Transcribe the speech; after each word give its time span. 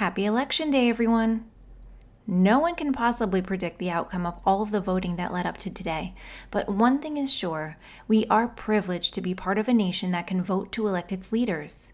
Happy 0.00 0.24
Election 0.24 0.70
Day, 0.70 0.88
everyone! 0.88 1.44
No 2.26 2.58
one 2.58 2.74
can 2.74 2.90
possibly 2.90 3.42
predict 3.42 3.78
the 3.78 3.90
outcome 3.90 4.24
of 4.24 4.40
all 4.46 4.62
of 4.62 4.70
the 4.70 4.80
voting 4.80 5.16
that 5.16 5.30
led 5.30 5.44
up 5.44 5.58
to 5.58 5.68
today, 5.68 6.14
but 6.50 6.70
one 6.70 7.00
thing 7.00 7.18
is 7.18 7.30
sure 7.30 7.76
we 8.08 8.24
are 8.30 8.48
privileged 8.48 9.12
to 9.12 9.20
be 9.20 9.34
part 9.34 9.58
of 9.58 9.68
a 9.68 9.74
nation 9.74 10.10
that 10.12 10.26
can 10.26 10.42
vote 10.42 10.72
to 10.72 10.86
elect 10.86 11.12
its 11.12 11.32
leaders. 11.32 11.92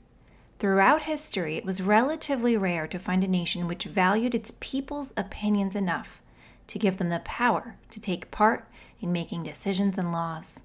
Throughout 0.61 1.03
history, 1.03 1.57
it 1.57 1.65
was 1.65 1.83
relatively 1.83 2.57
rare 2.57 2.87
to 2.87 3.01
find 3.01 3.25
a 3.25 3.27
nation 3.27 3.67
which 3.67 3.83
valued 3.83 4.37
its 4.37 4.55
people's 4.61 5.13
opinions 5.17 5.75
enough 5.75 6.23
to 6.69 6.79
give 6.79 6.99
them 6.99 7.09
the 7.09 7.19
power 7.25 7.75
to 7.91 7.99
take 7.99 8.31
part 8.31 8.69
in 9.01 9.11
making 9.11 9.43
decisions 9.43 9.99
and 9.99 10.13
laws. 10.13 10.61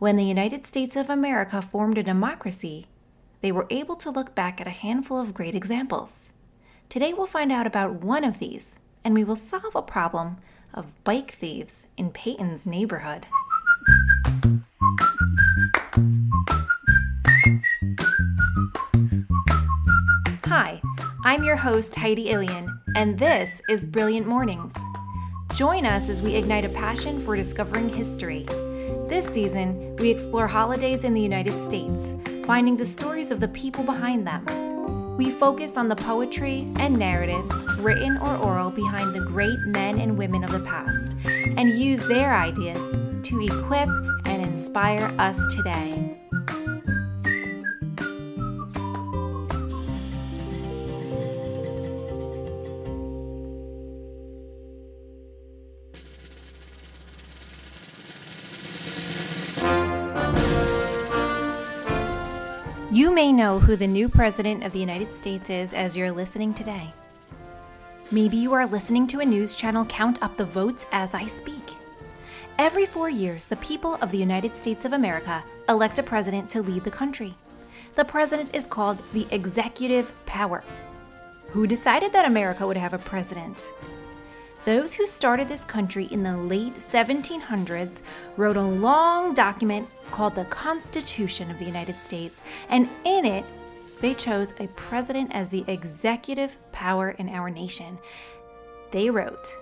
When 0.00 0.16
the 0.16 0.24
United 0.24 0.66
States 0.66 0.96
of 0.96 1.08
America 1.08 1.62
formed 1.62 1.98
a 1.98 2.02
democracy, 2.02 2.88
they 3.42 3.52
were 3.52 3.68
able 3.70 3.94
to 3.94 4.10
look 4.10 4.34
back 4.34 4.60
at 4.60 4.66
a 4.66 4.70
handful 4.70 5.20
of 5.20 5.34
great 5.34 5.54
examples. 5.54 6.30
Today, 6.88 7.12
we'll 7.12 7.26
find 7.26 7.50
out 7.50 7.66
about 7.66 8.04
one 8.04 8.22
of 8.22 8.38
these, 8.38 8.76
and 9.04 9.14
we 9.14 9.24
will 9.24 9.36
solve 9.36 9.74
a 9.74 9.82
problem 9.82 10.36
of 10.72 11.02
bike 11.02 11.32
thieves 11.32 11.86
in 11.96 12.10
Peyton's 12.10 12.66
neighborhood. 12.66 13.26
Hi, 20.44 20.80
I'm 21.24 21.42
your 21.42 21.56
host, 21.56 21.96
Heidi 21.96 22.28
Illian, 22.28 22.78
and 22.94 23.18
this 23.18 23.60
is 23.68 23.86
Brilliant 23.86 24.28
Mornings. 24.28 24.72
Join 25.54 25.86
us 25.86 26.08
as 26.08 26.22
we 26.22 26.36
ignite 26.36 26.64
a 26.64 26.68
passion 26.68 27.24
for 27.24 27.34
discovering 27.34 27.88
history. 27.88 28.44
This 29.08 29.26
season, 29.26 29.96
we 29.96 30.10
explore 30.10 30.46
holidays 30.46 31.02
in 31.02 31.14
the 31.14 31.20
United 31.20 31.60
States, 31.60 32.14
finding 32.46 32.76
the 32.76 32.86
stories 32.86 33.30
of 33.30 33.40
the 33.40 33.48
people 33.48 33.82
behind 33.82 34.26
them. 34.26 34.73
We 35.16 35.30
focus 35.30 35.76
on 35.76 35.88
the 35.88 35.94
poetry 35.94 36.66
and 36.80 36.98
narratives, 36.98 37.52
written 37.78 38.18
or 38.18 38.36
oral, 38.36 38.70
behind 38.70 39.14
the 39.14 39.20
great 39.20 39.60
men 39.60 40.00
and 40.00 40.18
women 40.18 40.42
of 40.42 40.50
the 40.50 40.58
past, 40.60 41.14
and 41.24 41.70
use 41.70 42.04
their 42.08 42.34
ideas 42.34 42.80
to 43.22 43.40
equip 43.40 43.88
and 44.26 44.42
inspire 44.42 45.04
us 45.20 45.40
today. 45.54 46.16
You 62.94 63.12
may 63.12 63.32
know 63.32 63.58
who 63.58 63.74
the 63.74 63.88
new 63.88 64.08
President 64.08 64.62
of 64.62 64.70
the 64.70 64.78
United 64.78 65.12
States 65.12 65.50
is 65.50 65.74
as 65.74 65.96
you're 65.96 66.12
listening 66.12 66.54
today. 66.54 66.94
Maybe 68.12 68.36
you 68.36 68.52
are 68.52 68.66
listening 68.66 69.08
to 69.08 69.18
a 69.18 69.24
news 69.24 69.56
channel 69.56 69.84
count 69.86 70.22
up 70.22 70.36
the 70.36 70.44
votes 70.44 70.86
as 70.92 71.12
I 71.12 71.26
speak. 71.26 71.74
Every 72.56 72.86
four 72.86 73.10
years, 73.10 73.48
the 73.48 73.56
people 73.56 73.96
of 73.96 74.12
the 74.12 74.18
United 74.18 74.54
States 74.54 74.84
of 74.84 74.92
America 74.92 75.42
elect 75.68 75.98
a 75.98 76.04
president 76.04 76.48
to 76.50 76.62
lead 76.62 76.84
the 76.84 76.90
country. 76.92 77.34
The 77.96 78.04
president 78.04 78.54
is 78.54 78.64
called 78.64 79.02
the 79.12 79.26
executive 79.32 80.12
power. 80.24 80.62
Who 81.48 81.66
decided 81.66 82.12
that 82.12 82.26
America 82.26 82.64
would 82.64 82.76
have 82.76 82.94
a 82.94 82.98
president? 82.98 83.72
Those 84.64 84.94
who 84.94 85.06
started 85.06 85.46
this 85.46 85.64
country 85.64 86.06
in 86.06 86.22
the 86.22 86.38
late 86.38 86.76
1700s 86.76 88.00
wrote 88.38 88.56
a 88.56 88.62
long 88.62 89.34
document 89.34 89.86
called 90.10 90.34
the 90.34 90.46
Constitution 90.46 91.50
of 91.50 91.58
the 91.58 91.66
United 91.66 92.00
States, 92.00 92.42
and 92.70 92.88
in 93.04 93.26
it, 93.26 93.44
they 94.00 94.14
chose 94.14 94.54
a 94.58 94.68
president 94.68 95.34
as 95.34 95.50
the 95.50 95.64
executive 95.66 96.56
power 96.72 97.10
in 97.10 97.28
our 97.28 97.50
nation. 97.50 97.98
They 98.90 99.10
wrote, 99.10 99.54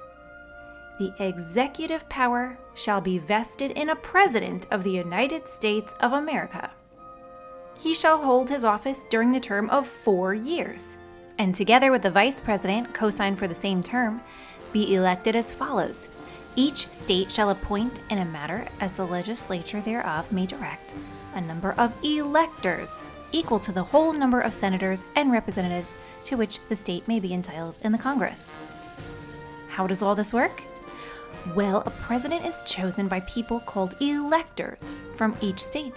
The 1.00 1.12
executive 1.18 2.08
power 2.08 2.56
shall 2.76 3.00
be 3.00 3.18
vested 3.18 3.72
in 3.72 3.90
a 3.90 3.96
president 3.96 4.68
of 4.70 4.84
the 4.84 4.92
United 4.92 5.48
States 5.48 5.94
of 5.98 6.12
America. 6.12 6.70
He 7.76 7.92
shall 7.92 8.22
hold 8.22 8.48
his 8.48 8.64
office 8.64 9.04
during 9.10 9.32
the 9.32 9.40
term 9.40 9.68
of 9.70 9.88
four 9.88 10.32
years, 10.32 10.96
and 11.38 11.52
together 11.52 11.90
with 11.90 12.02
the 12.02 12.10
vice 12.10 12.40
president, 12.40 12.94
co 12.94 13.10
signed 13.10 13.38
for 13.38 13.48
the 13.48 13.54
same 13.54 13.82
term, 13.82 14.20
be 14.72 14.94
elected 14.94 15.36
as 15.36 15.52
follows 15.52 16.08
Each 16.54 16.90
state 16.92 17.32
shall 17.32 17.50
appoint 17.50 18.00
in 18.10 18.18
a 18.18 18.24
matter 18.24 18.66
as 18.80 18.96
the 18.96 19.06
legislature 19.06 19.80
thereof 19.80 20.30
may 20.30 20.46
direct 20.46 20.94
a 21.34 21.40
number 21.40 21.72
of 21.78 21.92
electors 22.04 23.02
equal 23.32 23.58
to 23.60 23.72
the 23.72 23.82
whole 23.82 24.12
number 24.12 24.40
of 24.40 24.52
senators 24.52 25.02
and 25.16 25.32
representatives 25.32 25.94
to 26.24 26.36
which 26.36 26.60
the 26.68 26.76
state 26.76 27.08
may 27.08 27.18
be 27.18 27.32
entitled 27.32 27.78
in 27.82 27.92
the 27.92 27.98
Congress. 27.98 28.48
How 29.68 29.86
does 29.86 30.02
all 30.02 30.14
this 30.14 30.34
work? 30.34 30.62
Well, 31.56 31.82
a 31.86 31.90
president 31.90 32.44
is 32.44 32.62
chosen 32.64 33.08
by 33.08 33.20
people 33.20 33.60
called 33.60 33.96
electors 34.00 34.84
from 35.16 35.36
each 35.40 35.60
state. 35.60 35.94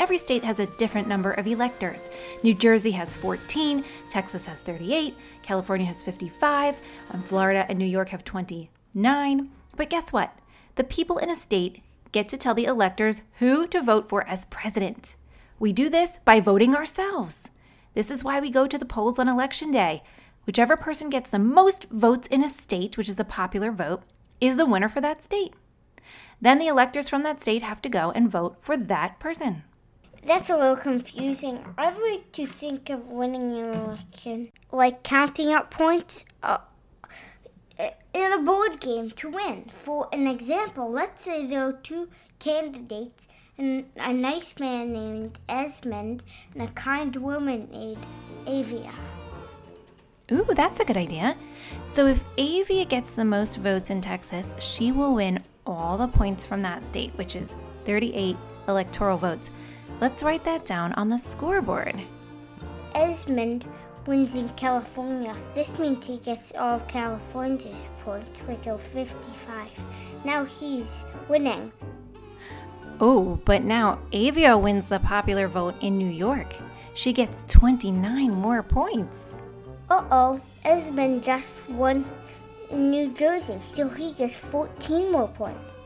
Every 0.00 0.16
state 0.16 0.44
has 0.44 0.58
a 0.58 0.66
different 0.66 1.08
number 1.08 1.32
of 1.32 1.46
electors. 1.46 2.08
New 2.42 2.54
Jersey 2.54 2.92
has 2.92 3.12
14, 3.12 3.84
Texas 4.08 4.46
has 4.46 4.62
38, 4.62 5.14
California 5.42 5.86
has 5.86 6.02
55, 6.02 6.78
and 7.10 7.22
Florida 7.22 7.66
and 7.68 7.78
New 7.78 7.84
York 7.84 8.08
have 8.08 8.24
29. 8.24 9.50
But 9.76 9.90
guess 9.90 10.10
what? 10.10 10.38
The 10.76 10.84
people 10.84 11.18
in 11.18 11.28
a 11.28 11.36
state 11.36 11.82
get 12.12 12.30
to 12.30 12.38
tell 12.38 12.54
the 12.54 12.64
electors 12.64 13.20
who 13.40 13.66
to 13.66 13.82
vote 13.82 14.08
for 14.08 14.26
as 14.26 14.46
president. 14.46 15.16
We 15.58 15.70
do 15.70 15.90
this 15.90 16.18
by 16.24 16.40
voting 16.40 16.74
ourselves. 16.74 17.50
This 17.92 18.10
is 18.10 18.24
why 18.24 18.40
we 18.40 18.48
go 18.48 18.66
to 18.66 18.78
the 18.78 18.86
polls 18.86 19.18
on 19.18 19.28
election 19.28 19.70
day. 19.70 20.02
Whichever 20.46 20.78
person 20.78 21.10
gets 21.10 21.28
the 21.28 21.38
most 21.38 21.84
votes 21.90 22.26
in 22.28 22.42
a 22.42 22.48
state, 22.48 22.96
which 22.96 23.10
is 23.10 23.16
the 23.16 23.24
popular 23.26 23.70
vote, 23.70 24.04
is 24.40 24.56
the 24.56 24.64
winner 24.64 24.88
for 24.88 25.02
that 25.02 25.22
state. 25.22 25.52
Then 26.40 26.58
the 26.58 26.68
electors 26.68 27.10
from 27.10 27.22
that 27.24 27.42
state 27.42 27.60
have 27.60 27.82
to 27.82 27.90
go 27.90 28.10
and 28.12 28.32
vote 28.32 28.56
for 28.62 28.78
that 28.78 29.20
person. 29.20 29.64
That's 30.24 30.50
a 30.50 30.56
little 30.56 30.76
confusing. 30.76 31.64
I'd 31.78 31.96
like 31.98 32.32
to 32.32 32.46
think 32.46 32.90
of 32.90 33.08
winning 33.08 33.52
an 33.52 33.74
election 33.74 34.52
like 34.70 35.02
counting 35.02 35.52
up 35.52 35.70
points 35.70 36.26
uh, 36.42 36.58
in 38.12 38.32
a 38.32 38.38
board 38.38 38.80
game 38.80 39.10
to 39.12 39.30
win. 39.30 39.70
For 39.72 40.08
an 40.12 40.26
example, 40.26 40.90
let's 40.90 41.24
say 41.24 41.46
there 41.46 41.64
are 41.64 41.72
two 41.72 42.08
candidates 42.38 43.28
and 43.56 43.86
a 43.96 44.12
nice 44.12 44.54
man 44.58 44.92
named 44.92 45.38
Esmond 45.48 46.22
and 46.54 46.62
a 46.62 46.72
kind 46.72 47.14
woman 47.16 47.68
named 47.70 48.04
Avia. 48.46 48.92
Ooh, 50.32 50.46
that's 50.54 50.80
a 50.80 50.84
good 50.84 50.96
idea. 50.96 51.36
So 51.86 52.06
if 52.06 52.24
Avia 52.38 52.84
gets 52.84 53.14
the 53.14 53.24
most 53.24 53.56
votes 53.56 53.90
in 53.90 54.00
Texas, 54.00 54.54
she 54.60 54.92
will 54.92 55.14
win 55.14 55.42
all 55.66 55.98
the 55.98 56.08
points 56.08 56.44
from 56.44 56.62
that 56.62 56.84
state, 56.84 57.10
which 57.16 57.36
is 57.36 57.54
38 57.84 58.36
electoral 58.68 59.16
votes. 59.16 59.50
Let's 59.98 60.22
write 60.22 60.44
that 60.44 60.64
down 60.66 60.92
on 60.94 61.08
the 61.08 61.18
scoreboard. 61.18 61.94
Esmond 62.94 63.64
wins 64.06 64.34
in 64.34 64.48
California. 64.50 65.34
This 65.54 65.78
means 65.78 66.06
he 66.06 66.18
gets 66.18 66.52
all 66.52 66.76
of 66.76 66.88
California's 66.88 67.84
points, 68.04 68.38
which 68.40 68.66
are 68.66 68.78
55. 68.78 69.68
Now 70.24 70.44
he's 70.44 71.04
winning. 71.28 71.72
Oh, 73.00 73.40
but 73.44 73.62
now 73.62 73.98
Avia 74.12 74.56
wins 74.56 74.86
the 74.86 75.00
popular 75.00 75.48
vote 75.48 75.74
in 75.80 75.96
New 75.96 76.10
York. 76.10 76.54
She 76.94 77.12
gets 77.12 77.44
29 77.48 78.30
more 78.30 78.62
points. 78.62 79.18
Uh 79.88 80.04
oh, 80.10 80.40
Esmond 80.64 81.24
just 81.24 81.68
won 81.70 82.04
New 82.72 83.12
Jersey, 83.14 83.58
so 83.62 83.88
he 83.88 84.12
gets 84.12 84.36
14 84.36 85.10
more 85.10 85.28
points. 85.28 85.78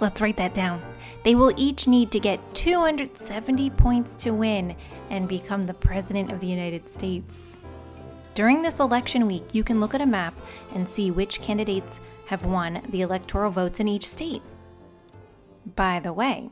Let's 0.00 0.20
write 0.20 0.36
that 0.36 0.54
down. 0.54 0.80
They 1.24 1.34
will 1.34 1.52
each 1.56 1.86
need 1.86 2.10
to 2.10 2.20
get 2.20 2.40
270 2.54 3.70
points 3.70 4.16
to 4.16 4.32
win 4.32 4.74
and 5.10 5.28
become 5.28 5.62
the 5.62 5.74
President 5.74 6.32
of 6.32 6.40
the 6.40 6.46
United 6.46 6.88
States. 6.88 7.56
During 8.34 8.62
this 8.62 8.80
election 8.80 9.26
week, 9.26 9.44
you 9.52 9.62
can 9.62 9.78
look 9.78 9.94
at 9.94 10.00
a 10.00 10.06
map 10.06 10.34
and 10.74 10.88
see 10.88 11.10
which 11.10 11.40
candidates 11.40 12.00
have 12.26 12.46
won 12.46 12.80
the 12.88 13.02
electoral 13.02 13.50
votes 13.50 13.78
in 13.78 13.88
each 13.88 14.08
state. 14.08 14.42
By 15.76 16.00
the 16.00 16.12
way, 16.12 16.50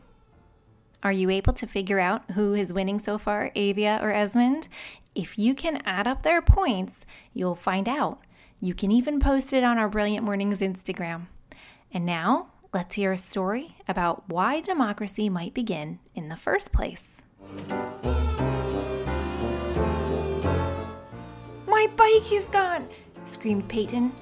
are 1.03 1.13
you 1.13 1.31
able 1.31 1.55
to 1.55 1.67
figure 1.67 1.99
out 1.99 2.31
who 2.33 2.53
is 2.55 2.73
winning 2.73 2.99
so 2.99 3.17
far, 3.17 3.51
Avia 3.57 3.99
or 4.03 4.13
Esmond? 4.13 4.69
If 5.15 5.39
you 5.39 5.55
can 5.55 5.81
add 5.87 6.07
up 6.07 6.23
their 6.23 6.43
points, 6.43 7.07
you'll 7.33 7.55
find 7.55 7.89
out. 7.89 8.21
You 8.61 8.75
can 8.75 8.91
even 8.91 9.19
post 9.19 9.55
it 9.55 9.65
on 9.65 9.79
our 9.79 9.89
Brilliant 9.89 10.25
Mornings 10.25 10.61
Instagram. 10.61 11.29
And 11.91 12.05
now, 12.05 12.49
let's 12.73 12.95
hear 12.95 13.13
a 13.13 13.17
story 13.17 13.77
about 13.89 14.29
why 14.29 14.61
democracy 14.61 15.29
might 15.29 15.55
begin 15.55 15.99
in 16.15 16.29
the 16.29 16.37
first 16.37 16.73
place. 16.73 17.09
My 21.67 21.89
bike 21.97 22.33
is 22.33 22.49
gone, 22.51 22.89
screamed 23.25 23.69
Peyton. 23.69 24.13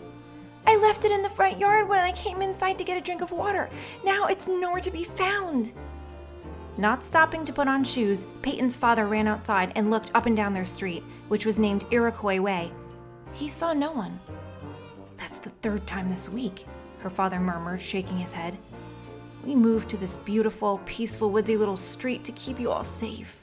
I 0.67 0.77
left 0.77 1.05
it 1.05 1.13
in 1.13 1.23
the 1.23 1.31
front 1.31 1.59
yard 1.59 1.89
when 1.89 2.01
I 2.01 2.13
came 2.13 2.43
inside 2.43 2.79
to 2.79 2.85
get 2.85 2.99
a 2.99 3.05
drink 3.05 3.21
of 3.21 3.33
water. 3.33 3.69
Now 4.05 4.27
it's 4.27 4.49
nowhere 4.49 4.81
to 4.81 4.91
be 4.91 5.05
found. 5.05 5.73
Not 6.77 7.03
stopping 7.03 7.45
to 7.45 7.53
put 7.53 7.69
on 7.69 7.85
shoes, 7.85 8.27
Peyton's 8.43 8.77
father 8.77 9.07
ran 9.07 9.27
outside 9.27 9.73
and 9.75 9.91
looked 9.91 10.11
up 10.15 10.27
and 10.27 10.37
down 10.37 10.53
their 10.53 10.65
street, 10.65 11.03
which 11.29 11.45
was 11.45 11.59
named 11.59 11.85
Iroquois 11.91 12.41
Way, 12.41 12.71
he 13.35 13.49
saw 13.49 13.73
no 13.73 13.93
one. 13.93 14.19
That's 15.17 15.41
the 15.41 15.51
third 15.51 15.87
time 15.87 16.09
this 16.09 16.29
week, 16.29 16.67
her 17.01 17.11
father 17.11 17.41
murmured, 17.41 17.83
shaking 17.83 18.19
his 18.19 18.33
head. 18.33 18.59
We 19.45 19.55
moved 19.55 19.89
to 19.91 19.97
this 19.97 20.17
beautiful, 20.17 20.81
peaceful, 20.85 21.31
woodsy 21.31 21.57
little 21.57 21.77
street 21.77 22.25
to 22.25 22.33
keep 22.33 22.59
you 22.61 22.71
all 22.71 22.85
safe. 22.85 23.41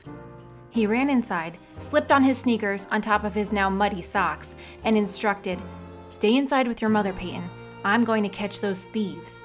He 0.69 0.85
ran 0.85 1.09
inside, 1.09 1.57
slipped 1.79 2.11
on 2.11 2.23
his 2.23 2.37
sneakers 2.37 2.87
on 2.91 3.01
top 3.01 3.23
of 3.23 3.33
his 3.33 3.51
now 3.51 3.69
muddy 3.69 4.01
socks, 4.01 4.55
and 4.83 4.97
instructed, 4.97 5.59
Stay 6.07 6.35
inside 6.35 6.67
with 6.67 6.81
your 6.81 6.89
mother, 6.89 7.13
Peyton. 7.13 7.49
I'm 7.83 8.03
going 8.03 8.23
to 8.23 8.29
catch 8.29 8.59
those 8.59 8.85
thieves. 8.85 9.39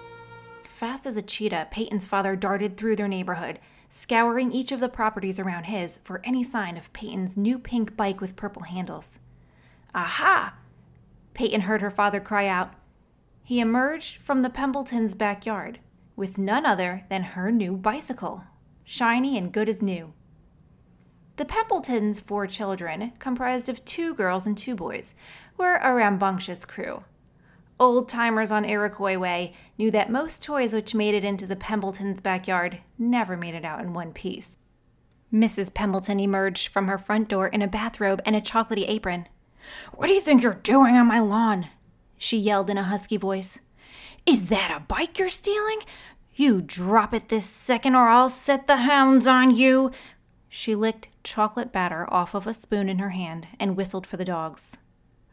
Fast 0.65 1.07
as 1.07 1.17
a 1.17 1.23
cheetah, 1.23 1.69
Peyton's 1.71 2.07
father 2.07 2.37
darted 2.37 2.77
through 2.77 2.97
their 2.97 3.09
neighborhood, 3.09 3.59
scouring 3.89 4.51
each 4.51 4.73
of 4.73 4.81
the 4.81 4.89
properties 4.89 5.39
around 5.39 5.65
his 5.65 5.97
for 6.05 6.21
any 6.25 6.43
sign 6.43 6.77
of 6.77 6.93
Peyton's 6.93 7.37
new 7.37 7.59
pink 7.59 7.97
bike 7.97 8.21
with 8.21 8.37
purple 8.37 8.63
handles. 8.63 9.19
Aha! 9.95 10.55
Peyton 11.35 11.63
heard 11.63 11.83
her 11.83 11.91
father 11.91 12.21
cry 12.21 12.47
out. 12.47 12.73
He 13.43 13.61
emerged 13.61 14.17
from 14.19 14.43
the 14.43 14.51
Pembletons' 14.51 15.15
backyard 15.15 15.81
with 16.17 16.39
none 16.39 16.67
other 16.67 17.05
than 17.09 17.23
her 17.23 17.51
new 17.51 17.77
bicycle, 17.77 18.45
shiny 18.85 19.39
and 19.39 19.53
good 19.53 19.69
as 19.69 19.81
new. 19.81 20.13
The 21.37 21.47
Pembletons' 21.47 22.21
four 22.21 22.47
children, 22.47 23.13
comprised 23.19 23.69
of 23.69 23.85
two 23.85 24.13
girls 24.13 24.47
and 24.47 24.59
two 24.59 24.75
boys, 24.75 25.15
were 25.57 25.77
a 25.77 25.95
rambunctious 25.95 26.67
crew. 26.67 27.05
Old 27.79 28.11
timers 28.11 28.53
on 28.53 28.67
Iroquois 28.67 29.17
Way 29.17 29.55
knew 29.79 29.91
that 29.91 30.11
most 30.11 30.43
toys 30.43 30.75
which 30.75 30.95
made 30.95 31.15
it 31.15 31.25
into 31.25 31.47
the 31.47 31.57
Pembletons' 31.57 32.21
backyard 32.21 32.81
never 32.99 33.39
made 33.39 33.55
it 33.55 33.65
out 33.65 33.81
in 33.81 33.95
one 33.95 34.13
piece. 34.13 34.59
Mrs. 35.33 35.73
Pembleton 35.73 36.21
emerged 36.21 36.69
from 36.69 36.89
her 36.89 36.99
front 36.99 37.29
door 37.29 37.49
in 37.49 37.63
a 37.63 37.67
bathrobe 37.67 38.21
and 38.27 38.37
a 38.37 38.43
chocolatey 38.43 38.85
apron. 38.87 39.27
What 39.95 40.09
do 40.09 40.13
you 40.13 40.21
think 40.21 40.43
you're 40.43 40.53
doing 40.55 40.97
on 40.97 41.07
my 41.07 41.21
lawn? 41.21 41.69
She 42.21 42.37
yelled 42.37 42.69
in 42.69 42.77
a 42.77 42.83
husky 42.83 43.17
voice. 43.17 43.61
Is 44.27 44.51
that 44.51 44.71
a 44.77 44.85
bike 44.85 45.19
you're 45.19 45.31
stealing? 45.31 45.79
You 46.35 46.61
drop 46.61 47.15
it 47.15 47.31
this 47.31 47.47
second 47.47 47.95
or 47.95 48.09
I'll 48.09 48.29
set 48.29 48.67
the 48.67 48.77
hounds 48.77 49.27
on 49.27 49.55
you. 49.55 49.91
She 50.47 50.75
licked 50.75 51.09
chocolate 51.25 51.73
batter 51.73 52.07
off 52.13 52.35
of 52.35 52.47
a 52.47 52.53
spoon 52.53 52.91
in 52.91 52.99
her 52.99 53.11
hand 53.11 53.49
and 53.59 53.75
whistled 53.75 54.07
for 54.07 54.19
the 54.19 54.25
dogs. 54.25 54.77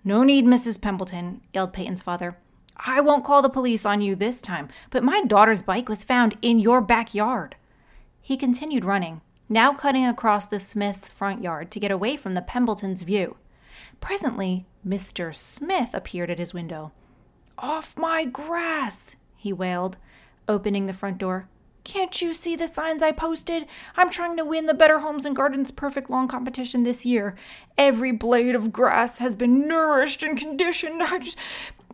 No 0.06 0.24
need, 0.24 0.46
Mrs. 0.46 0.82
Pembleton, 0.82 1.42
yelled 1.54 1.74
Peyton's 1.74 2.02
father. 2.02 2.38
I 2.78 3.02
won't 3.02 3.26
call 3.26 3.42
the 3.42 3.50
police 3.50 3.86
on 3.86 4.00
you 4.00 4.16
this 4.16 4.40
time, 4.40 4.70
but 4.90 5.04
my 5.04 5.24
daughter's 5.24 5.62
bike 5.62 5.90
was 5.90 6.06
found 6.06 6.38
in 6.42 6.58
your 6.58 6.80
backyard. 6.80 7.58
He 8.22 8.38
continued 8.38 8.86
running, 8.86 9.20
now 9.50 9.74
cutting 9.74 10.06
across 10.06 10.46
the 10.46 10.60
Smith's 10.60 11.10
front 11.10 11.44
yard 11.44 11.70
to 11.72 11.82
get 11.82 11.92
away 11.92 12.16
from 12.16 12.32
the 12.32 12.42
Pembletons' 12.42 13.04
view. 13.04 13.36
Presently, 14.00 14.66
Mr. 14.88 15.36
Smith 15.36 15.94
appeared 15.94 16.30
at 16.30 16.40
his 16.40 16.54
window. 16.54 16.92
Off 17.58 17.98
my 17.98 18.26
grass, 18.26 19.16
he 19.36 19.52
wailed, 19.52 19.98
opening 20.48 20.86
the 20.86 20.94
front 20.94 21.18
door. 21.18 21.48
Can't 21.84 22.22
you 22.22 22.34
see 22.34 22.58
the 22.58 22.68
signs 22.68 23.02
I 23.02 23.14
posted? 23.14 23.66
I'm 23.96 24.10
trying 24.10 24.36
to 24.36 24.44
win 24.44 24.66
the 24.66 24.74
Better 24.74 25.00
Homes 25.00 25.26
and 25.26 25.34
Gardens 25.34 25.72
Perfect 25.72 26.10
Lawn 26.10 26.28
competition 26.28 26.84
this 26.84 27.06
year. 27.06 27.36
Every 27.78 28.12
blade 28.12 28.56
of 28.56 28.74
grass 28.74 29.20
has 29.20 29.36
been 29.36 29.68
nourished 29.68 30.22
and 30.22 30.38
conditioned. 30.38 31.02
Just. 31.22 31.38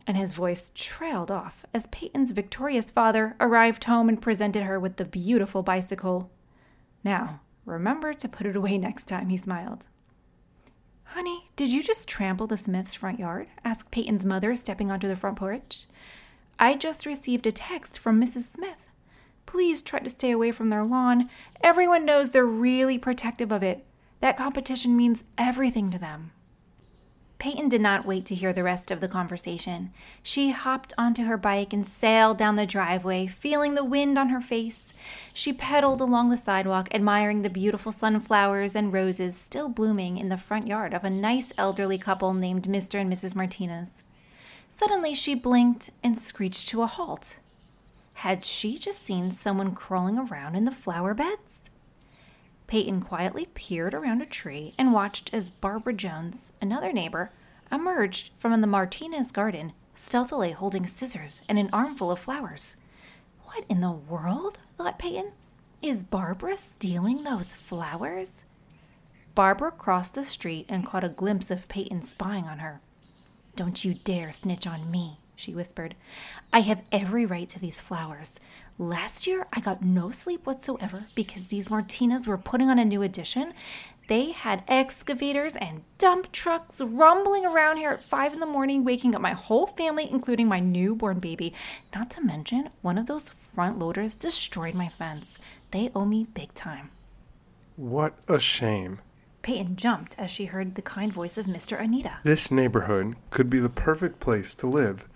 And 0.08 0.18
his 0.18 0.34
voice 0.34 0.72
trailed 0.74 1.30
off 1.30 1.64
as 1.76 1.88
Peyton's 1.88 2.32
victorious 2.32 2.90
father 2.90 3.36
arrived 3.40 3.84
home 3.84 4.10
and 4.10 4.22
presented 4.22 4.64
her 4.64 4.80
with 4.80 4.98
the 4.98 5.06
beautiful 5.06 5.62
bicycle. 5.62 6.32
Now, 7.04 7.42
remember 7.64 8.14
to 8.14 8.28
put 8.28 8.48
it 8.48 8.56
away 8.56 8.80
next 8.80 9.06
time, 9.06 9.30
he 9.30 9.38
smiled. 9.38 9.86
Honey, 11.14 11.46
did 11.56 11.72
you 11.72 11.84
just 11.84 12.08
trample 12.08 12.48
the 12.48 12.58
Smith's 12.58 12.96
front 12.96 13.20
yard? 13.20 13.46
asked 13.64 13.92
Peyton's 13.92 14.26
mother, 14.26 14.56
stepping 14.56 14.90
onto 14.90 15.08
the 15.08 15.16
front 15.16 15.38
porch. 15.38 15.86
I 16.58 16.74
just 16.74 17.06
received 17.06 17.46
a 17.46 17.52
text 17.52 18.00
from 18.00 18.20
Mrs. 18.20 18.52
Smith. 18.52 18.90
Please 19.46 19.84
try 19.84 20.00
to 20.00 20.10
stay 20.10 20.32
away 20.32 20.52
from 20.52 20.72
their 20.72 20.84
lawn. 20.84 21.30
Everyone 21.62 22.04
knows 22.04 22.32
they're 22.32 22.44
really 22.44 22.98
protective 22.98 23.52
of 23.52 23.62
it. 23.62 23.86
That 24.22 24.38
competition 24.38 24.98
means 24.98 25.24
everything 25.38 25.92
to 25.92 26.00
them. 26.00 26.32
Peyton 27.44 27.68
did 27.68 27.82
not 27.82 28.06
wait 28.06 28.24
to 28.28 28.36
hear 28.36 28.54
the 28.54 28.64
rest 28.64 28.90
of 28.90 29.02
the 29.02 29.10
conversation. 29.10 29.90
She 30.22 30.52
hopped 30.52 30.94
onto 30.98 31.26
her 31.26 31.36
bike 31.36 31.74
and 31.74 31.86
sailed 31.86 32.38
down 32.38 32.56
the 32.56 32.66
driveway, 32.66 33.28
feeling 33.28 33.76
the 33.76 33.84
wind 33.84 34.18
on 34.18 34.30
her 34.30 34.40
face. 34.40 34.94
She 35.34 35.52
pedaled 35.52 36.00
along 36.00 36.30
the 36.30 36.38
sidewalk, 36.38 36.88
admiring 36.96 37.42
the 37.42 37.50
beautiful 37.50 37.92
sunflowers 37.92 38.78
and 38.78 38.94
roses 38.94 39.36
still 39.36 39.68
blooming 39.68 40.18
in 40.18 40.30
the 40.30 40.38
front 40.38 40.68
yard 40.68 40.94
of 40.94 41.04
a 41.04 41.10
nice 41.10 41.52
elderly 41.58 41.98
couple 41.98 42.34
named 42.34 42.64
Mr. 42.64 43.02
and 43.02 43.12
Mrs. 43.12 43.36
Martinez. 43.36 44.10
Suddenly, 44.70 45.14
she 45.14 45.36
blinked 45.36 45.90
and 46.02 46.18
screeched 46.18 46.70
to 46.70 46.82
a 46.82 46.88
halt. 46.88 47.40
Had 48.14 48.46
she 48.46 48.78
just 48.78 49.02
seen 49.02 49.32
someone 49.32 49.76
crawling 49.76 50.18
around 50.18 50.56
in 50.56 50.64
the 50.64 50.72
flower 50.72 51.14
beds? 51.14 51.63
Peyton 52.74 53.04
quietly 53.04 53.46
peered 53.54 53.94
around 53.94 54.24
a 54.24 54.26
tree 54.26 54.74
and 54.80 54.94
watched 54.94 55.32
as 55.32 55.52
Barbara 55.52 55.94
Jones, 55.94 56.54
another 56.60 56.92
neighbor, 56.92 57.30
emerged 57.72 58.32
from 58.36 58.60
the 58.60 58.66
Martinez 58.66 59.32
garden, 59.32 59.74
stealthily 59.94 60.54
holding 60.54 60.88
scissors 60.88 61.44
and 61.48 61.60
an 61.60 61.70
armful 61.72 62.10
of 62.10 62.18
flowers. 62.18 62.76
What 63.44 63.64
in 63.70 63.82
the 63.82 63.92
world? 63.92 64.58
thought 64.76 64.98
Peyton. 64.98 65.34
Is 65.84 66.04
Barbara 66.04 66.58
stealing 66.58 67.24
those 67.24 67.54
flowers? 67.54 68.44
Barbara 69.36 69.70
crossed 69.70 70.16
the 70.16 70.26
street 70.26 70.66
and 70.68 70.84
caught 70.84 71.04
a 71.04 71.10
glimpse 71.10 71.52
of 71.52 71.70
Peyton 71.70 72.02
spying 72.02 72.46
on 72.46 72.58
her. 72.58 72.82
Don't 73.56 73.86
you 73.86 73.94
dare 73.94 74.32
snitch 74.32 74.66
on 74.66 74.90
me, 74.90 75.20
she 75.44 75.54
whispered. 75.54 75.96
I 76.52 76.62
have 76.62 76.84
every 76.92 77.26
right 77.26 77.48
to 77.50 77.60
these 77.60 77.80
flowers. 77.80 78.40
Last 78.80 79.28
year, 79.28 79.46
I 79.54 79.60
got 79.60 79.84
no 79.84 80.10
sleep 80.10 80.46
whatsoever 80.46 81.06
because 81.16 81.48
these 81.48 81.68
Martinas 81.68 82.26
were 82.26 82.38
putting 82.38 82.70
on 82.70 82.80
a 82.80 82.86
new 82.86 83.04
edition. 83.04 83.54
They 84.08 84.32
had 84.32 84.64
excavators 84.68 85.56
and 85.56 85.84
dump 85.98 86.32
trucks 86.32 86.82
rumbling 86.82 87.46
around 87.46 87.78
here 87.78 87.92
at 87.92 88.02
five 88.02 88.34
in 88.34 88.40
the 88.40 88.46
morning, 88.46 88.84
waking 88.84 89.16
up 89.16 89.22
my 89.22 89.34
whole 89.34 89.68
family, 89.68 90.10
including 90.10 90.48
my 90.48 90.60
newborn 90.60 91.20
baby. 91.20 91.54
Not 91.94 92.10
to 92.12 92.22
mention, 92.22 92.70
one 92.82 92.98
of 92.98 93.06
those 93.06 93.30
front 93.30 93.80
loaders 93.80 94.16
destroyed 94.16 94.76
my 94.76 94.90
fence. 94.90 95.38
They 95.72 95.92
owe 95.94 96.06
me 96.06 96.26
big 96.34 96.54
time. 96.54 96.90
What 97.76 98.16
a 98.28 98.40
shame. 98.40 99.00
Peyton 99.44 99.76
jumped 99.76 100.16
as 100.18 100.32
she 100.32 100.46
heard 100.46 100.76
the 100.76 100.82
kind 100.82 101.12
voice 101.12 101.38
of 101.38 101.48
Mr. 101.48 101.80
Anita. 101.80 102.18
This 102.24 102.50
neighborhood 102.50 103.18
could 103.30 103.50
be 103.50 103.60
the 103.60 103.70
perfect 103.70 104.22
place 104.22 104.54
to 104.56 104.68
live. 104.68 105.08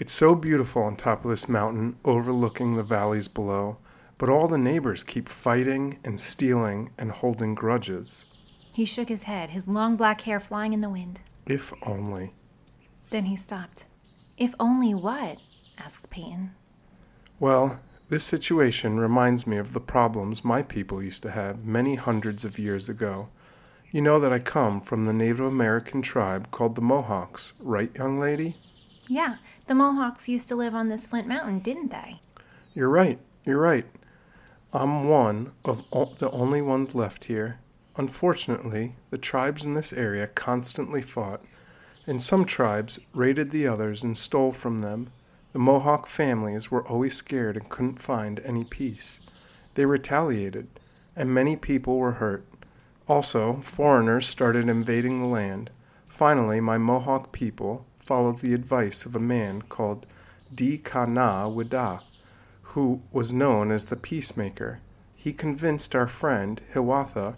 It's 0.00 0.12
so 0.12 0.36
beautiful 0.36 0.84
on 0.84 0.94
top 0.94 1.24
of 1.24 1.30
this 1.32 1.48
mountain, 1.48 1.96
overlooking 2.04 2.76
the 2.76 2.84
valleys 2.84 3.26
below, 3.26 3.78
but 4.16 4.30
all 4.30 4.46
the 4.46 4.56
neighbors 4.56 5.02
keep 5.02 5.28
fighting 5.28 5.98
and 6.04 6.20
stealing 6.20 6.90
and 6.96 7.10
holding 7.10 7.56
grudges. 7.56 8.24
He 8.72 8.84
shook 8.84 9.08
his 9.08 9.24
head, 9.24 9.50
his 9.50 9.66
long 9.66 9.96
black 9.96 10.20
hair 10.20 10.38
flying 10.38 10.72
in 10.72 10.82
the 10.82 10.88
wind. 10.88 11.20
If 11.46 11.72
only. 11.82 12.32
Then 13.10 13.24
he 13.24 13.34
stopped. 13.34 13.86
If 14.36 14.54
only 14.60 14.94
what? 14.94 15.38
asked 15.78 16.10
Peyton. 16.10 16.52
Well, 17.40 17.80
this 18.08 18.22
situation 18.22 19.00
reminds 19.00 19.48
me 19.48 19.56
of 19.56 19.72
the 19.72 19.80
problems 19.80 20.44
my 20.44 20.62
people 20.62 21.02
used 21.02 21.24
to 21.24 21.32
have 21.32 21.64
many 21.64 21.96
hundreds 21.96 22.44
of 22.44 22.56
years 22.56 22.88
ago. 22.88 23.30
You 23.90 24.02
know 24.02 24.20
that 24.20 24.32
I 24.32 24.38
come 24.38 24.80
from 24.80 25.04
the 25.06 25.12
Native 25.12 25.40
American 25.40 26.02
tribe 26.02 26.52
called 26.52 26.76
the 26.76 26.82
Mohawks, 26.82 27.52
right, 27.58 27.92
young 27.96 28.20
lady? 28.20 28.54
Yeah, 29.10 29.36
the 29.66 29.74
Mohawks 29.74 30.28
used 30.28 30.48
to 30.48 30.56
live 30.56 30.74
on 30.74 30.88
this 30.88 31.06
Flint 31.06 31.26
Mountain, 31.26 31.60
didn't 31.60 31.90
they? 31.90 32.20
You're 32.74 32.90
right. 32.90 33.18
You're 33.44 33.58
right. 33.60 33.86
I'm 34.74 35.08
one 35.08 35.52
of 35.64 35.88
the 36.18 36.30
only 36.30 36.60
ones 36.60 36.94
left 36.94 37.24
here. 37.24 37.58
Unfortunately, 37.96 38.96
the 39.08 39.16
tribes 39.16 39.64
in 39.64 39.72
this 39.72 39.94
area 39.94 40.26
constantly 40.26 41.00
fought, 41.00 41.40
and 42.06 42.20
some 42.20 42.44
tribes 42.44 42.98
raided 43.14 43.50
the 43.50 43.66
others 43.66 44.02
and 44.02 44.16
stole 44.16 44.52
from 44.52 44.78
them. 44.78 45.10
The 45.54 45.58
Mohawk 45.58 46.06
families 46.06 46.70
were 46.70 46.86
always 46.86 47.16
scared 47.16 47.56
and 47.56 47.68
couldn't 47.70 48.02
find 48.02 48.40
any 48.40 48.64
peace. 48.64 49.20
They 49.74 49.86
retaliated, 49.86 50.68
and 51.16 51.32
many 51.32 51.56
people 51.56 51.96
were 51.96 52.12
hurt. 52.12 52.44
Also, 53.06 53.60
foreigners 53.62 54.26
started 54.26 54.68
invading 54.68 55.18
the 55.18 55.26
land. 55.26 55.70
Finally, 56.04 56.60
my 56.60 56.76
Mohawk 56.76 57.32
people, 57.32 57.86
followed 58.08 58.38
the 58.38 58.54
advice 58.54 59.04
of 59.04 59.14
a 59.14 59.20
man 59.20 59.60
called 59.60 60.06
Dekanawida, 60.54 62.00
who 62.62 63.02
was 63.12 63.34
known 63.34 63.70
as 63.70 63.84
the 63.84 63.96
peacemaker. 63.96 64.80
He 65.14 65.34
convinced 65.34 65.94
our 65.94 66.08
friend 66.08 66.58
Hiawatha 66.72 67.36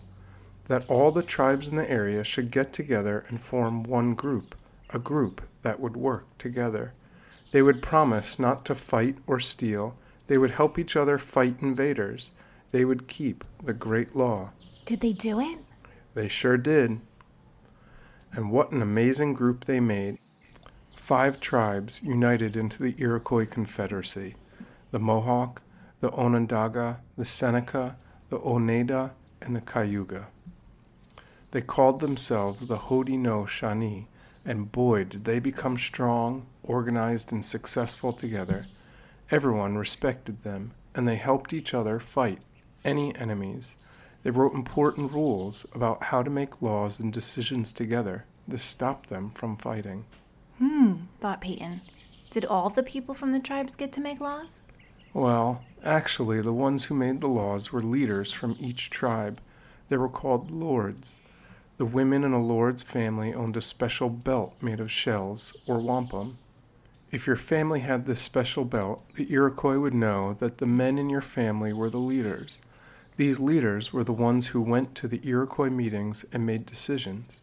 that 0.68 0.88
all 0.88 1.10
the 1.10 1.24
tribes 1.24 1.66
in 1.66 1.74
the 1.74 1.90
area 1.90 2.22
should 2.22 2.52
get 2.52 2.72
together 2.72 3.24
and 3.26 3.40
form 3.40 3.82
one 3.82 4.14
group, 4.14 4.54
a 4.90 5.00
group 5.00 5.42
that 5.62 5.80
would 5.80 5.96
work 5.96 6.38
together. 6.38 6.92
They 7.50 7.62
would 7.62 7.82
promise 7.82 8.38
not 8.38 8.64
to 8.66 8.76
fight 8.76 9.16
or 9.26 9.40
steal. 9.40 9.96
They 10.28 10.38
would 10.38 10.52
help 10.52 10.78
each 10.78 10.94
other 10.94 11.18
fight 11.18 11.56
invaders. 11.60 12.30
They 12.70 12.84
would 12.84 13.08
keep 13.08 13.42
the 13.60 13.72
great 13.72 14.14
law. 14.14 14.50
Did 14.86 15.00
they 15.00 15.14
do 15.14 15.40
it? 15.40 15.58
They 16.14 16.28
sure 16.28 16.56
did. 16.56 17.00
and 18.32 18.52
what 18.52 18.70
an 18.70 18.82
amazing 18.82 19.34
group 19.34 19.64
they 19.64 19.80
made. 19.80 20.18
Five 21.10 21.40
tribes 21.40 22.00
united 22.04 22.54
into 22.54 22.80
the 22.80 22.94
Iroquois 22.96 23.44
Confederacy 23.44 24.36
the 24.92 25.00
Mohawk, 25.00 25.60
the 25.98 26.12
Onondaga, 26.12 27.00
the 27.18 27.24
Seneca, 27.24 27.96
the 28.28 28.38
Oneida, 28.38 29.10
and 29.42 29.56
the 29.56 29.60
Cayuga. 29.60 30.28
They 31.50 31.62
called 31.62 31.98
themselves 31.98 32.64
the 32.64 32.76
Haudenosaunee, 32.76 34.06
and 34.46 34.70
boy, 34.70 35.02
did 35.02 35.24
they 35.24 35.40
become 35.40 35.78
strong, 35.78 36.46
organized, 36.62 37.32
and 37.32 37.44
successful 37.44 38.12
together. 38.12 38.66
Everyone 39.32 39.76
respected 39.76 40.44
them, 40.44 40.74
and 40.94 41.08
they 41.08 41.16
helped 41.16 41.52
each 41.52 41.74
other 41.74 41.98
fight 41.98 42.44
any 42.84 43.16
enemies. 43.16 43.74
They 44.22 44.30
wrote 44.30 44.54
important 44.54 45.10
rules 45.10 45.66
about 45.74 46.04
how 46.04 46.22
to 46.22 46.30
make 46.30 46.62
laws 46.62 47.00
and 47.00 47.12
decisions 47.12 47.72
together. 47.72 48.26
This 48.46 48.62
stopped 48.62 49.08
them 49.08 49.30
from 49.30 49.56
fighting. 49.56 50.04
Hmm, 50.60 50.94
thought 51.20 51.40
Peyton. 51.40 51.80
Did 52.30 52.44
all 52.44 52.68
the 52.68 52.82
people 52.82 53.14
from 53.14 53.32
the 53.32 53.40
tribes 53.40 53.74
get 53.74 53.92
to 53.92 54.00
make 54.00 54.20
laws? 54.20 54.60
Well, 55.14 55.64
actually, 55.82 56.42
the 56.42 56.52
ones 56.52 56.84
who 56.84 56.94
made 56.94 57.22
the 57.22 57.28
laws 57.28 57.72
were 57.72 57.82
leaders 57.82 58.30
from 58.30 58.56
each 58.60 58.90
tribe. 58.90 59.38
They 59.88 59.96
were 59.96 60.08
called 60.08 60.50
lords. 60.50 61.16
The 61.78 61.86
women 61.86 62.24
in 62.24 62.34
a 62.34 62.42
lord's 62.42 62.82
family 62.82 63.32
owned 63.32 63.56
a 63.56 63.62
special 63.62 64.10
belt 64.10 64.54
made 64.60 64.80
of 64.80 64.90
shells, 64.90 65.56
or 65.66 65.78
wampum. 65.78 66.36
If 67.10 67.26
your 67.26 67.36
family 67.36 67.80
had 67.80 68.04
this 68.04 68.20
special 68.20 68.66
belt, 68.66 69.08
the 69.14 69.32
Iroquois 69.32 69.78
would 69.78 69.94
know 69.94 70.34
that 70.40 70.58
the 70.58 70.66
men 70.66 70.98
in 70.98 71.08
your 71.08 71.22
family 71.22 71.72
were 71.72 71.88
the 71.88 71.96
leaders. 71.98 72.60
These 73.16 73.40
leaders 73.40 73.94
were 73.94 74.04
the 74.04 74.12
ones 74.12 74.48
who 74.48 74.60
went 74.60 74.94
to 74.96 75.08
the 75.08 75.26
Iroquois 75.26 75.70
meetings 75.70 76.26
and 76.32 76.44
made 76.44 76.66
decisions. 76.66 77.40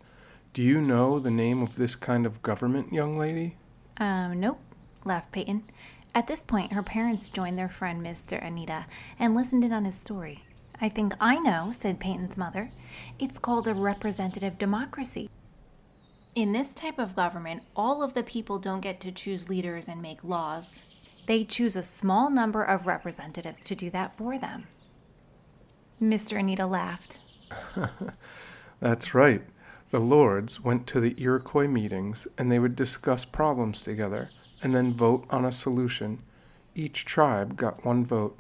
Do 0.58 0.64
you 0.64 0.82
know 0.82 1.20
the 1.20 1.30
name 1.30 1.62
of 1.62 1.76
this 1.76 1.94
kind 1.94 2.26
of 2.26 2.42
government, 2.42 2.92
young 2.92 3.14
lady? 3.14 3.58
Um, 4.00 4.40
nope, 4.40 4.60
laughed 5.06 5.32
Peyton. 5.32 5.66
At 6.16 6.26
this 6.26 6.42
point, 6.42 6.74
her 6.74 6.82
parents 6.82 7.30
joined 7.30 7.60
their 7.60 7.70
friend 7.70 8.04
Mr. 8.04 8.44
Anita 8.44 8.88
and 9.20 9.36
listened 9.36 9.64
in 9.64 9.72
on 9.72 9.86
his 9.86 9.94
story. 9.94 10.46
I 10.82 10.90
think 10.90 11.14
I 11.22 11.38
know, 11.38 11.70
said 11.70 12.00
Peyton's 12.00 12.38
mother. 12.38 12.72
It's 13.20 13.38
called 13.38 13.68
a 13.68 13.76
representative 13.76 14.58
democracy. 14.58 15.30
In 16.34 16.54
this 16.54 16.74
type 16.74 16.98
of 16.98 17.16
government, 17.16 17.62
all 17.76 18.02
of 18.02 18.16
the 18.16 18.24
people 18.24 18.58
don't 18.58 18.82
get 18.82 19.00
to 19.02 19.12
choose 19.12 19.50
leaders 19.50 19.88
and 19.88 20.02
make 20.02 20.24
laws. 20.24 20.80
They 21.28 21.44
choose 21.44 21.76
a 21.76 21.84
small 21.84 22.32
number 22.32 22.64
of 22.64 22.88
representatives 22.88 23.64
to 23.66 23.76
do 23.76 23.92
that 23.92 24.18
for 24.18 24.40
them. 24.40 24.66
Mr. 26.02 26.40
Anita 26.40 26.66
laughed. 26.66 27.20
That's 28.80 29.14
right. 29.14 29.44
The 29.98 30.04
lords 30.04 30.64
went 30.64 30.86
to 30.90 31.00
the 31.00 31.16
Iroquois 31.18 31.68
meetings 31.68 32.28
and 32.38 32.52
they 32.52 32.60
would 32.60 32.76
discuss 32.76 33.26
problems 33.26 33.82
together 33.82 34.30
and 34.62 34.76
then 34.76 34.94
vote 34.94 35.26
on 35.32 35.44
a 35.44 35.52
solution. 35.52 36.22
Each 36.76 37.04
tribe 37.04 37.58
got 37.58 37.84
one 37.84 38.06
vote. 38.06 38.38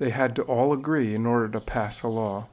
They 0.00 0.10
had 0.10 0.34
to 0.34 0.42
all 0.42 0.72
agree 0.72 1.14
in 1.14 1.24
order 1.24 1.48
to 1.50 1.60
pass 1.60 2.02
a 2.02 2.08
law. 2.08 2.48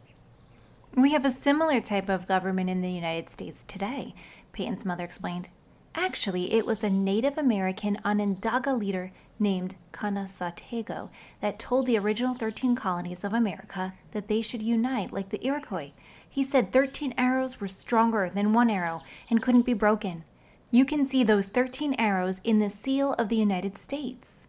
We 0.95 1.13
have 1.13 1.25
a 1.25 1.31
similar 1.31 1.81
type 1.81 2.09
of 2.09 2.27
government 2.27 2.69
in 2.69 2.81
the 2.81 2.91
United 2.91 3.31
States 3.31 3.65
today, 3.67 4.13
Peyton's 4.51 4.85
mother 4.85 5.03
explained. 5.03 5.47
Actually, 5.95 6.53
it 6.53 6.67
was 6.67 6.83
a 6.83 6.91
Native 6.91 7.39
American 7.39 7.97
Onondaga 8.05 8.73
leader 8.73 9.11
named 9.39 9.75
Canasatego 9.93 11.09
that 11.41 11.57
told 11.57 11.87
the 11.87 11.97
original 11.97 12.35
13 12.35 12.75
colonies 12.75 13.23
of 13.23 13.33
America 13.33 13.95
that 14.11 14.27
they 14.27 14.43
should 14.43 14.61
unite 14.61 15.11
like 15.11 15.29
the 15.29 15.43
Iroquois. 15.43 15.91
He 16.33 16.43
said 16.43 16.73
13 16.73 17.13
arrows 17.15 17.61
were 17.61 17.67
stronger 17.67 18.27
than 18.27 18.53
one 18.53 18.71
arrow 18.71 19.03
and 19.29 19.39
couldn't 19.39 19.67
be 19.67 19.75
broken. 19.75 20.23
You 20.71 20.83
can 20.83 21.05
see 21.05 21.23
those 21.23 21.47
13 21.47 21.93
arrows 21.99 22.41
in 22.43 22.57
the 22.57 22.71
seal 22.71 23.13
of 23.19 23.29
the 23.29 23.35
United 23.35 23.77
States. 23.77 24.47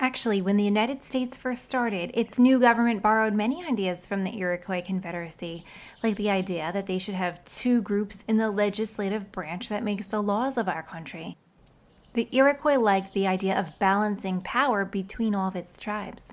Actually, 0.00 0.42
when 0.42 0.56
the 0.56 0.64
United 0.64 1.04
States 1.04 1.36
first 1.36 1.64
started, 1.64 2.10
its 2.14 2.40
new 2.40 2.58
government 2.58 3.02
borrowed 3.02 3.34
many 3.34 3.64
ideas 3.64 4.04
from 4.04 4.24
the 4.24 4.36
Iroquois 4.40 4.82
Confederacy, 4.84 5.62
like 6.02 6.16
the 6.16 6.28
idea 6.28 6.72
that 6.72 6.86
they 6.86 6.98
should 6.98 7.14
have 7.14 7.44
two 7.44 7.80
groups 7.80 8.24
in 8.26 8.36
the 8.36 8.50
legislative 8.50 9.30
branch 9.30 9.68
that 9.68 9.84
makes 9.84 10.08
the 10.08 10.20
laws 10.20 10.58
of 10.58 10.68
our 10.68 10.82
country. 10.82 11.36
The 12.14 12.28
Iroquois 12.32 12.78
liked 12.78 13.14
the 13.14 13.28
idea 13.28 13.56
of 13.56 13.78
balancing 13.78 14.40
power 14.40 14.84
between 14.84 15.36
all 15.36 15.46
of 15.46 15.54
its 15.54 15.78
tribes. 15.78 16.26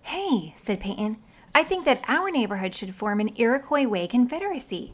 Hey, 0.00 0.54
said 0.56 0.80
Peyton, 0.80 1.16
I 1.56 1.64
think 1.64 1.86
that 1.86 2.04
our 2.06 2.30
neighborhood 2.30 2.74
should 2.74 2.94
form 2.94 3.18
an 3.18 3.30
Iroquois 3.34 3.86
Way 3.86 4.06
Confederacy. 4.06 4.92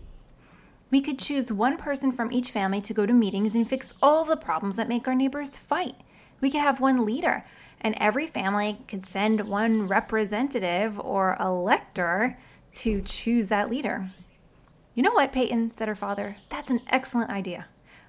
We 0.93 1.01
could 1.01 1.19
choose 1.19 1.51
one 1.53 1.77
person 1.77 2.13
from 2.13 2.31
each 2.31 2.53
family 2.53 2.81
to 2.83 2.95
go 2.95 3.05
to 3.05 3.13
meetings 3.13 3.57
and 3.57 3.69
fix 3.69 3.93
all 4.01 4.25
the 4.25 4.37
problems 4.37 4.77
that 4.77 4.89
make 4.89 5.09
our 5.09 5.15
neighbors 5.17 5.51
fight. 5.51 5.97
We 6.41 6.53
could 6.53 6.61
have 6.61 6.79
one 6.79 7.05
leader, 7.05 7.43
and 7.81 7.97
every 7.99 8.29
family 8.29 8.79
could 8.87 9.05
send 9.05 9.49
one 9.49 9.89
representative 9.89 11.01
or 11.01 11.37
elector 11.41 12.39
to 12.75 13.01
choose 13.01 13.49
that 13.49 13.69
leader. 13.69 14.09
You 14.95 15.03
know 15.03 15.15
what, 15.15 15.33
Peyton, 15.33 15.69
said 15.73 15.89
her 15.89 15.97
father, 15.97 16.37
that's 16.49 16.71
an 16.71 16.83
excellent 16.91 17.31
idea. 17.31 17.67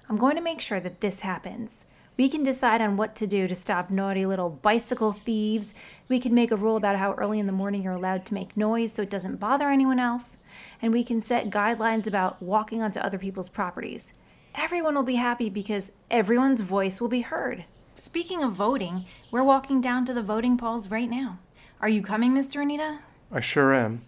I'm 0.08 0.16
going 0.16 0.36
to 0.36 0.40
make 0.40 0.60
sure 0.60 0.78
that 0.78 1.00
this 1.00 1.22
happens. 1.22 1.72
We 2.16 2.28
can 2.28 2.44
decide 2.44 2.80
on 2.80 2.96
what 2.96 3.16
to 3.16 3.26
do 3.26 3.48
to 3.48 3.54
stop 3.54 3.90
naughty 3.90 4.24
little 4.24 4.50
bicycle 4.50 5.12
thieves. 5.12 5.74
We 6.08 6.20
can 6.20 6.32
make 6.32 6.52
a 6.52 6.56
rule 6.56 6.76
about 6.76 6.96
how 6.96 7.14
early 7.14 7.40
in 7.40 7.46
the 7.46 7.52
morning 7.52 7.82
you're 7.82 7.92
allowed 7.92 8.24
to 8.26 8.34
make 8.34 8.56
noise 8.56 8.92
so 8.92 9.02
it 9.02 9.10
doesn't 9.10 9.40
bother 9.40 9.68
anyone 9.68 9.98
else 9.98 10.36
and 10.80 10.92
we 10.92 11.04
can 11.04 11.20
set 11.20 11.50
guidelines 11.50 12.06
about 12.06 12.40
walking 12.40 12.82
onto 12.82 13.00
other 13.00 13.18
people's 13.18 13.48
properties. 13.48 14.24
Everyone 14.54 14.94
will 14.94 15.02
be 15.02 15.16
happy 15.16 15.50
because 15.50 15.90
everyone's 16.10 16.60
voice 16.60 17.00
will 17.00 17.08
be 17.08 17.22
heard. 17.22 17.64
Speaking 17.94 18.42
of 18.42 18.52
voting, 18.52 19.04
we're 19.30 19.42
walking 19.42 19.80
down 19.80 20.04
to 20.04 20.14
the 20.14 20.22
voting 20.22 20.56
polls 20.56 20.90
right 20.90 21.10
now. 21.10 21.38
Are 21.80 21.88
you 21.88 22.02
coming, 22.02 22.32
Mr. 22.32 22.62
Anita? 22.62 23.00
I 23.32 23.40
sure 23.40 23.74
am. 23.74 24.04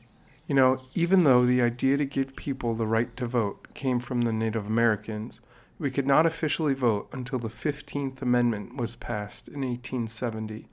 You 0.46 0.54
know, 0.54 0.82
even 0.94 1.25
though 1.25 1.44
the 1.44 1.60
idea 1.60 1.96
to 1.96 2.04
give 2.04 2.36
people 2.36 2.75
the 2.75 2.86
right 2.86 3.16
to 3.16 3.26
vote 3.26 3.75
came 3.75 3.98
from 3.98 4.22
the 4.22 4.32
Native 4.32 4.66
Americans, 4.66 5.40
we 5.78 5.90
could 5.90 6.06
not 6.06 6.26
officially 6.26 6.75
vote 6.75 7.09
until 7.12 7.38
the 7.38 7.49
15th 7.49 8.23
Amendment 8.23 8.76
was 8.76 8.97
passed 8.97 9.49
in 9.49 9.61
1870. 9.61 10.68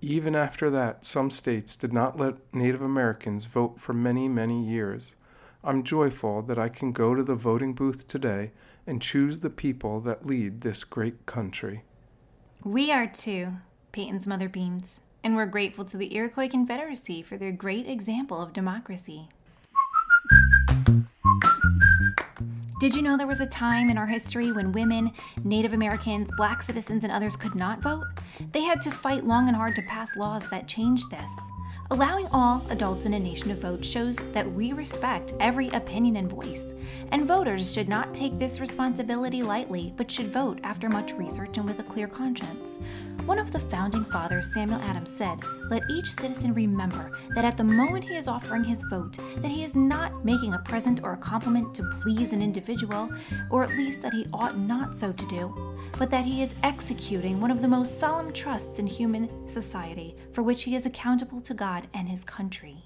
Even 0.00 0.34
after 0.34 0.68
that, 0.68 1.06
some 1.06 1.30
states 1.30 1.76
did 1.76 1.92
not 1.92 2.18
let 2.18 2.34
Native 2.52 2.82
Americans 2.82 3.44
vote 3.44 3.78
for 3.78 3.92
many, 3.92 4.28
many 4.28 4.64
years. 4.64 5.14
I'm 5.62 5.84
joyful 5.84 6.42
that 6.42 6.58
I 6.58 6.68
can 6.68 6.90
go 6.90 7.14
to 7.14 7.22
the 7.22 7.36
voting 7.36 7.72
booth 7.72 8.08
today 8.08 8.50
and 8.84 9.00
choose 9.00 9.38
the 9.38 9.50
people 9.50 10.00
that 10.00 10.26
lead 10.26 10.62
this 10.62 10.82
great 10.82 11.24
country. 11.24 11.84
We 12.64 12.90
are 12.90 13.06
too, 13.06 13.52
Peyton's 13.92 14.26
mother 14.26 14.48
beams, 14.48 15.02
and 15.22 15.36
we're 15.36 15.46
grateful 15.46 15.84
to 15.84 15.96
the 15.96 16.12
Iroquois 16.16 16.48
Confederacy 16.48 17.22
for 17.22 17.36
their 17.36 17.52
great 17.52 17.88
example 17.88 18.42
of 18.42 18.52
democracy. 18.52 19.28
Did 22.80 22.94
you 22.96 23.02
know 23.02 23.16
there 23.16 23.26
was 23.26 23.40
a 23.40 23.46
time 23.46 23.90
in 23.90 23.96
our 23.96 24.06
history 24.06 24.50
when 24.50 24.72
women, 24.72 25.12
Native 25.44 25.72
Americans, 25.72 26.30
black 26.36 26.62
citizens, 26.62 27.04
and 27.04 27.12
others 27.12 27.36
could 27.36 27.54
not 27.54 27.80
vote? 27.80 28.06
They 28.50 28.62
had 28.62 28.80
to 28.82 28.90
fight 28.90 29.24
long 29.24 29.46
and 29.46 29.56
hard 29.56 29.76
to 29.76 29.82
pass 29.82 30.16
laws 30.16 30.48
that 30.50 30.66
changed 30.66 31.10
this. 31.10 31.30
Allowing 31.92 32.26
all 32.32 32.64
adults 32.70 33.04
in 33.04 33.12
a 33.12 33.18
nation 33.20 33.48
to 33.48 33.54
vote 33.54 33.84
shows 33.84 34.16
that 34.32 34.50
we 34.50 34.72
respect 34.72 35.34
every 35.40 35.68
opinion 35.68 36.16
and 36.16 36.26
voice, 36.26 36.72
and 37.10 37.26
voters 37.26 37.70
should 37.70 37.86
not 37.86 38.14
take 38.14 38.38
this 38.38 38.60
responsibility 38.60 39.42
lightly, 39.42 39.92
but 39.98 40.10
should 40.10 40.32
vote 40.32 40.58
after 40.62 40.88
much 40.88 41.12
research 41.12 41.58
and 41.58 41.66
with 41.66 41.80
a 41.80 41.82
clear 41.82 42.08
conscience. 42.08 42.78
One 43.26 43.38
of 43.38 43.52
the 43.52 43.58
founding 43.58 44.04
fathers, 44.04 44.54
Samuel 44.54 44.80
Adams, 44.80 45.10
said, 45.10 45.38
Let 45.68 45.82
each 45.90 46.10
citizen 46.10 46.54
remember 46.54 47.18
that 47.34 47.44
at 47.44 47.58
the 47.58 47.64
moment 47.64 48.04
he 48.04 48.16
is 48.16 48.26
offering 48.26 48.64
his 48.64 48.82
vote, 48.88 49.18
that 49.42 49.50
he 49.50 49.62
is 49.62 49.76
not 49.76 50.24
making 50.24 50.54
a 50.54 50.58
present 50.60 51.02
or 51.04 51.12
a 51.12 51.18
compliment 51.18 51.74
to 51.74 51.90
please 52.00 52.32
an 52.32 52.40
individual, 52.40 53.10
or 53.50 53.64
at 53.64 53.76
least 53.76 54.00
that 54.00 54.14
he 54.14 54.26
ought 54.32 54.56
not 54.56 54.96
so 54.96 55.12
to 55.12 55.28
do, 55.28 55.54
but 55.98 56.10
that 56.10 56.24
he 56.24 56.40
is 56.40 56.54
executing 56.62 57.38
one 57.38 57.50
of 57.50 57.60
the 57.60 57.68
most 57.68 58.00
solemn 58.00 58.32
trusts 58.32 58.78
in 58.78 58.86
human 58.86 59.28
society, 59.46 60.16
for 60.32 60.42
which 60.42 60.62
he 60.64 60.74
is 60.74 60.86
accountable 60.86 61.42
to 61.42 61.52
God 61.52 61.81
and 61.92 62.08
his 62.08 62.24
country. 62.24 62.84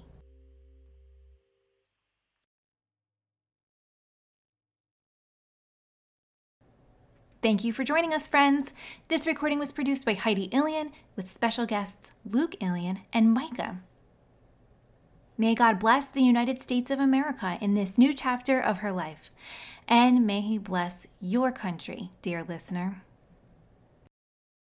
Thank 7.41 7.63
you 7.63 7.71
for 7.71 7.83
joining 7.83 8.13
us, 8.13 8.27
friends. 8.27 8.73
This 9.09 9.27
recording 9.27 9.59
was 9.59 9.71
produced 9.71 10.05
by 10.05 10.15
Heidi 10.15 10.49
Illian 10.49 10.91
with 11.15 11.29
special 11.29 11.65
guests 11.65 12.11
Luke 12.29 12.55
Illian 12.59 13.01
and 13.13 13.31
Micah. 13.31 13.79
May 15.37 15.53
God 15.53 15.77
bless 15.77 16.09
the 16.09 16.23
United 16.23 16.61
States 16.61 16.89
of 16.89 16.99
America 16.99 17.59
in 17.61 17.75
this 17.75 17.97
new 17.97 18.11
chapter 18.11 18.59
of 18.59 18.79
her 18.79 18.91
life, 18.91 19.29
and 19.87 20.25
may 20.25 20.41
He 20.41 20.57
bless 20.57 21.05
your 21.21 21.51
country, 21.51 22.09
dear 22.23 22.43
listener. 22.43 23.03